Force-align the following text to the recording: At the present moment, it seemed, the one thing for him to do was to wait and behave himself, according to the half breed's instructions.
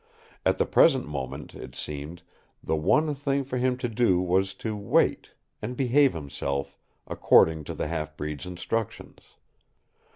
At 0.47 0.57
the 0.57 0.65
present 0.65 1.07
moment, 1.07 1.53
it 1.53 1.75
seemed, 1.75 2.23
the 2.63 2.75
one 2.75 3.13
thing 3.13 3.43
for 3.43 3.57
him 3.57 3.77
to 3.77 3.87
do 3.87 4.19
was 4.19 4.55
to 4.55 4.75
wait 4.75 5.33
and 5.61 5.77
behave 5.77 6.13
himself, 6.15 6.75
according 7.05 7.65
to 7.65 7.75
the 7.75 7.85
half 7.85 8.17
breed's 8.17 8.47
instructions. 8.47 9.35